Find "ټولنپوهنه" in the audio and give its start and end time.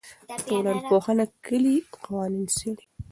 0.47-1.25